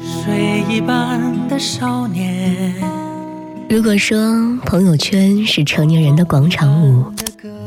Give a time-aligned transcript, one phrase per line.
[0.00, 2.74] 水一般的少年。
[3.68, 4.16] 如果说
[4.64, 7.04] 朋友圈是成年人的广场舞，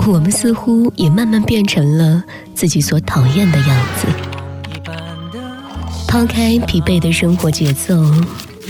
[0.08, 4.08] 我们似乎也慢慢变成了自己所讨厌的样子。
[6.08, 7.94] 抛开疲惫的生活节奏，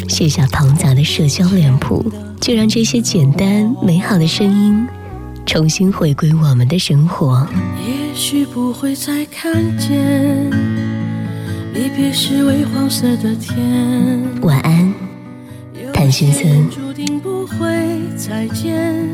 [0.09, 2.11] 卸下庞杂的社交脸谱，
[2.41, 4.87] 就让这些简单美好的声音
[5.45, 7.47] 重新回归我们的生活。
[7.85, 10.51] 也许不会再看见
[11.77, 13.61] 离别时微黄色的天。
[14.41, 14.91] 晚安，
[15.93, 16.67] 谭先生。
[16.71, 19.05] 注定不会再见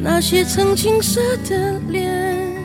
[0.00, 2.56] 那些曾青涩的脸。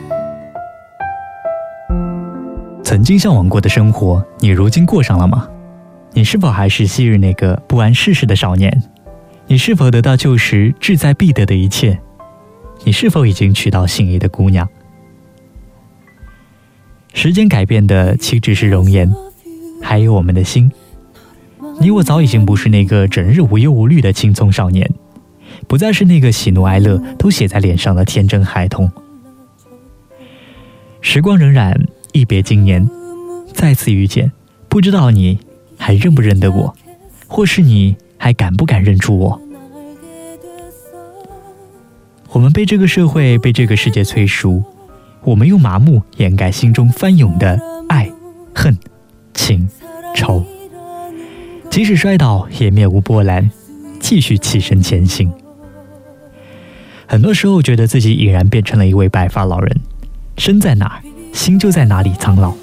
[2.84, 5.48] 曾经向往过的生活，你如今过上了吗？
[6.12, 8.72] 你是否还是昔日那个不谙世事的少年？
[9.48, 11.98] 你是否得到旧时志在必得的一切？
[12.84, 14.68] 你是否已经娶到心仪的姑娘？
[17.18, 19.12] 时间改变的岂止是容颜，
[19.82, 20.70] 还有我们的心。
[21.80, 24.88] 你我早已经不是那个整日无忧无虑的青葱少年，
[25.66, 28.88] 不再是那个喜怒哀乐都写在脸上的天真孩童。
[31.00, 31.74] 时光荏苒。
[32.12, 32.88] 一别经年，
[33.52, 34.30] 再次遇见，
[34.68, 35.40] 不知道你
[35.76, 36.74] 还认不认得我，
[37.26, 39.40] 或是你还敢不敢认出我？
[42.30, 44.62] 我们被这个社会、被这个世界催熟，
[45.28, 48.10] 我们用麻木掩盖心中翻涌的爱、
[48.54, 48.74] 恨、
[49.34, 49.68] 情、
[50.14, 50.42] 仇。
[51.70, 53.50] 即使摔倒也面无波澜，
[54.00, 55.30] 继续起身前行。
[57.06, 59.78] 很多时候觉得自己已然变成了一位白发老人，
[60.38, 61.02] 身在哪儿？
[61.34, 62.54] 心就在哪里苍老。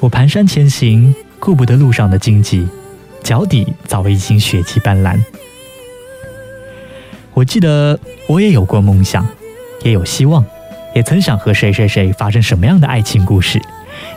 [0.00, 2.68] 我蹒跚前行，顾不得路上的荆棘，
[3.22, 5.18] 脚底早已经血迹斑斓。
[7.32, 9.26] 我记得我也有过梦想，
[9.82, 10.44] 也有希望，
[10.96, 13.60] 也曾想和谁谁谁发生什么样的爱情故事，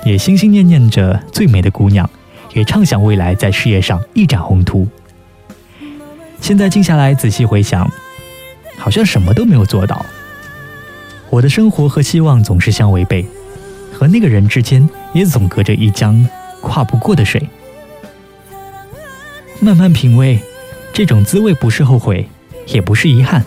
[0.05, 2.09] 也心心念念着最美的姑娘，
[2.53, 4.87] 也畅想未来在事业上一展宏图。
[6.39, 7.85] 现在静下来仔细回想，
[8.77, 10.05] 好像什么都没有做到。
[11.29, 13.25] 我的生活和希望总是相违背。
[13.91, 16.25] 和那个人之间也总隔着一江
[16.61, 17.45] 跨不过的水。
[19.59, 20.39] 慢慢品味，
[20.93, 22.29] 这种滋味不是后悔，
[22.67, 23.43] 也不是遗憾，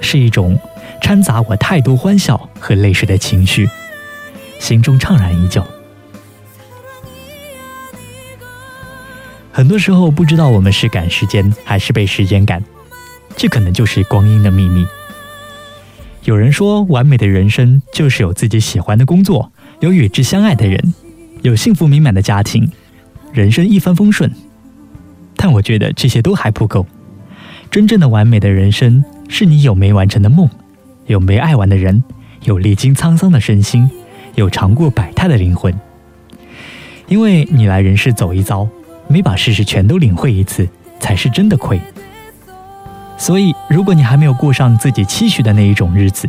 [0.00, 0.58] 是一种
[1.00, 3.68] 掺杂我太多欢笑和泪水的情绪，
[4.58, 5.64] 心中怅然依旧。
[9.52, 12.62] 很多时候不知道我们是赶时间还是被时间赶，
[13.36, 14.86] 这可能就是光阴的秘密。
[16.24, 20.94] 有人说，完美的人生就是有自己喜欢的工作，有与之相爱的人，
[21.42, 22.70] 有幸福美满的家庭，
[23.32, 24.30] 人生一帆风顺。
[25.36, 26.86] 但我觉得这些都还不够。
[27.70, 30.48] 真正的完美的人生，是你有没完成的梦，
[31.06, 32.02] 有没爱完的人，
[32.44, 33.90] 有历经沧桑的身心，
[34.34, 35.74] 有尝过百态的灵魂。
[37.08, 38.68] 因为你来人世走一遭，
[39.08, 41.80] 没把世事全都领会一次，才是真的亏。
[43.18, 46.28] 所以，如果你还没有过上自己期许的那一种日子，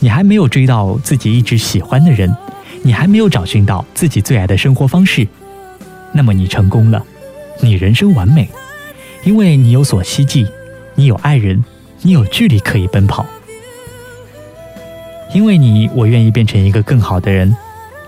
[0.00, 2.34] 你还没有追到自己一直喜欢的人，
[2.82, 5.26] 你还没有找寻到自己最爱的生活方式，
[6.12, 7.04] 那么你成功了，
[7.60, 8.48] 你人生完美，
[9.24, 10.46] 因为你有所希冀，
[10.94, 11.64] 你有爱人，
[12.06, 13.26] 你有距离可以奔跑。
[15.34, 17.52] 因为你，我愿意变成一个更好的人，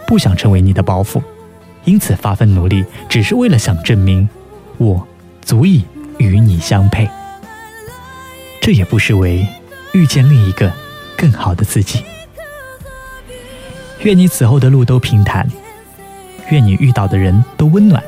[0.07, 1.21] 不想成为你的包袱，
[1.85, 4.29] 因此发奋努力，只是为了想证明，
[4.77, 5.05] 我
[5.43, 5.83] 足以
[6.19, 7.11] 与你相配。
[8.61, 9.45] 这也不失为
[9.93, 10.73] 遇见另一个
[11.17, 12.05] 更好的自己。
[14.05, 15.51] 愿你此后的路都平坦，
[16.51, 18.01] 愿你遇到的人都温暖，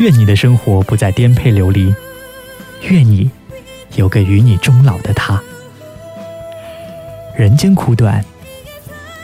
[0.00, 1.94] 愿你的生活不再颠沛流离，
[2.88, 3.30] 愿你
[3.96, 5.40] 有个与你终老的他。
[7.36, 8.24] 人间苦短，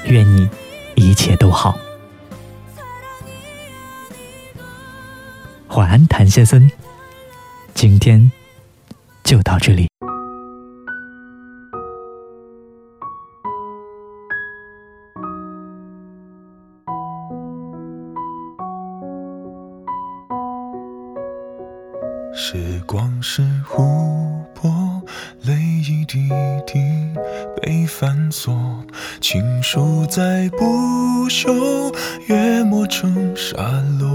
[0.05, 0.49] 愿你
[0.95, 1.79] 一切都好。
[5.69, 6.71] 晚安，谭先生。
[7.75, 8.33] 今天
[9.23, 9.88] 就到这里。
[22.41, 23.83] 时光是湖
[24.55, 24.71] 泊，
[25.43, 26.29] 泪一滴
[26.65, 26.79] 滴
[27.61, 28.57] 被反锁，
[29.21, 31.93] 情书在不朽，
[32.29, 34.07] 约磨成沙漏。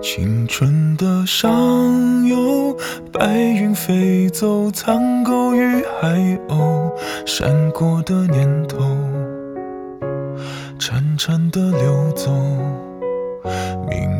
[0.00, 1.50] 青春的上
[2.24, 2.72] 游，
[3.12, 6.92] 白云飞走，苍狗与海鸥，
[7.26, 8.78] 闪过的念头，
[10.78, 12.30] 潺潺的流走，
[13.90, 14.17] 命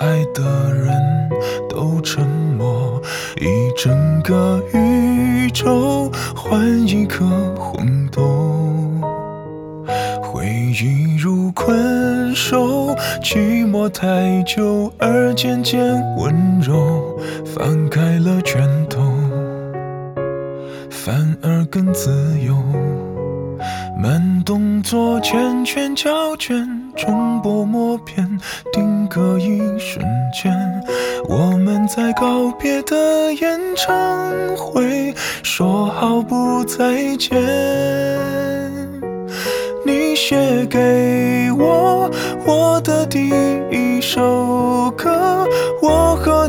[0.00, 1.28] 爱的人
[1.68, 3.00] 都沉默，
[3.38, 8.22] 一整个宇宙换一颗红豆，
[10.22, 10.46] 回
[10.82, 11.10] 忆。
[11.18, 15.78] 如困兽，寂寞太久而渐渐
[16.16, 19.02] 温柔，放开了拳头，
[20.88, 22.10] 反而更自
[22.40, 22.56] 由。
[23.98, 28.26] 慢动作，缱绻胶卷，重播默片，
[28.72, 30.54] 定隔一瞬间。
[31.28, 35.12] 我们在告别的演唱会，
[35.42, 37.36] 说好不再见。
[39.84, 42.08] 你写给我
[42.46, 43.30] 我的第
[43.70, 45.44] 一首歌，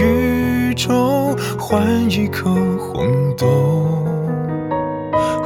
[0.00, 3.46] 宇宙换一颗红豆，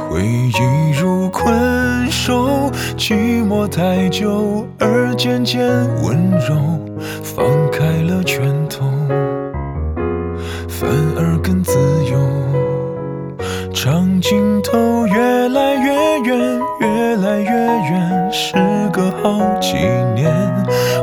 [0.09, 5.67] 回忆如困兽，寂寞太久而渐渐
[6.03, 6.55] 温柔，
[7.23, 8.85] 放开了拳头，
[10.67, 11.73] 反而更自
[12.11, 12.17] 由。
[13.73, 18.55] 长镜头越来越远，越来越远，时
[18.91, 19.75] 隔好几
[20.15, 20.33] 年，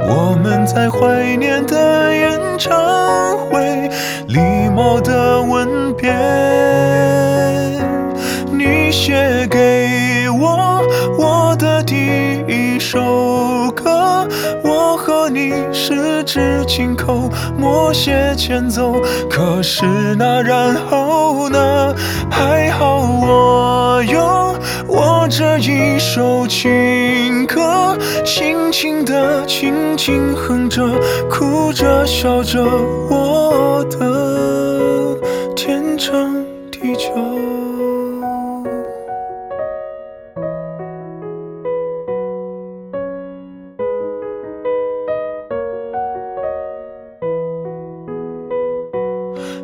[0.09, 3.89] 我们在怀念的演唱会，
[4.27, 6.13] 礼貌的吻别。
[8.51, 10.83] 你写给我
[11.17, 14.27] 我的第一首歌，
[14.65, 18.95] 我和你十指紧扣，默写前奏。
[19.31, 19.85] 可是
[20.17, 21.24] 那然后
[25.37, 30.81] 这一首情歌，轻轻地，轻轻哼着，
[31.29, 32.63] 哭着笑着，
[33.11, 35.19] 我的
[35.57, 36.33] 天长
[36.71, 37.11] 地久。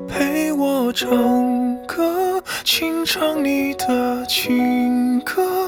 [0.08, 5.59] 陪我唱歌，清唱你的情歌，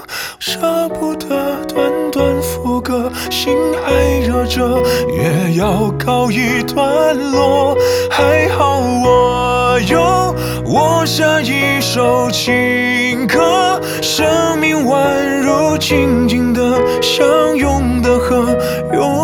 [0.44, 3.92] 舍不得短短副歌，心还
[4.26, 4.82] 热着，
[5.16, 7.76] 也要告一段落。
[8.10, 10.34] 还好我有
[10.66, 14.98] 我下一首情歌，生命宛
[15.44, 16.60] 如静静的
[17.00, 18.44] 相拥的河，
[18.92, 19.21] 永